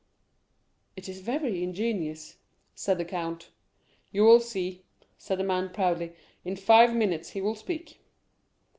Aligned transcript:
"It 0.95 1.07
is 1.07 1.19
very 1.19 1.61
ingenious," 1.63 2.37
said 2.73 2.97
the 2.97 3.05
count. 3.05 3.51
"You 4.11 4.23
will 4.23 4.39
see," 4.39 4.81
said 5.19 5.37
the 5.37 5.43
man 5.43 5.69
proudly; 5.69 6.13
"in 6.43 6.55
five 6.55 6.95
minutes 6.95 7.29
he 7.29 7.41
will 7.41 7.53
speak." 7.53 8.01